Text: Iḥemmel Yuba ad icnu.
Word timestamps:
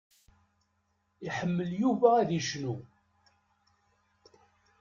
Iḥemmel 1.27 1.69
Yuba 1.81 2.09
ad 2.21 2.29
icnu. 2.39 2.75